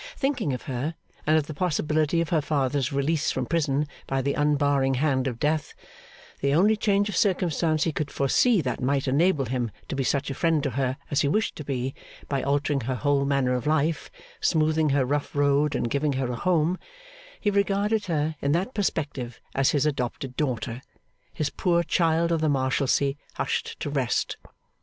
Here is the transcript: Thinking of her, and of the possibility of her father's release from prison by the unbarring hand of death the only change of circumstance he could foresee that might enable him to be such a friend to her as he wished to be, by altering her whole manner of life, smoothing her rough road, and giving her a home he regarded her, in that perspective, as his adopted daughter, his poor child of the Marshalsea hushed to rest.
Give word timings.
Thinking 0.17 0.51
of 0.51 0.63
her, 0.63 0.95
and 1.27 1.37
of 1.37 1.45
the 1.45 1.53
possibility 1.53 2.21
of 2.21 2.29
her 2.29 2.41
father's 2.41 2.91
release 2.91 3.29
from 3.31 3.45
prison 3.45 3.87
by 4.07 4.23
the 4.23 4.33
unbarring 4.33 4.95
hand 4.95 5.27
of 5.27 5.39
death 5.39 5.75
the 6.39 6.55
only 6.55 6.75
change 6.75 7.07
of 7.07 7.15
circumstance 7.15 7.83
he 7.83 7.91
could 7.91 8.09
foresee 8.09 8.61
that 8.61 8.81
might 8.81 9.07
enable 9.07 9.45
him 9.45 9.69
to 9.89 9.95
be 9.95 10.03
such 10.03 10.31
a 10.31 10.33
friend 10.33 10.63
to 10.63 10.71
her 10.71 10.97
as 11.11 11.21
he 11.21 11.27
wished 11.27 11.55
to 11.57 11.63
be, 11.63 11.93
by 12.27 12.41
altering 12.41 12.81
her 12.81 12.95
whole 12.95 13.25
manner 13.25 13.53
of 13.53 13.67
life, 13.67 14.09
smoothing 14.39 14.89
her 14.89 15.05
rough 15.05 15.35
road, 15.35 15.75
and 15.75 15.91
giving 15.91 16.13
her 16.13 16.31
a 16.31 16.35
home 16.35 16.79
he 17.39 17.51
regarded 17.51 18.05
her, 18.07 18.35
in 18.41 18.53
that 18.53 18.73
perspective, 18.73 19.39
as 19.53 19.69
his 19.69 19.85
adopted 19.85 20.35
daughter, 20.35 20.81
his 21.31 21.51
poor 21.51 21.83
child 21.83 22.31
of 22.31 22.41
the 22.41 22.49
Marshalsea 22.49 23.13
hushed 23.35 23.79
to 23.79 23.87
rest. 23.87 24.37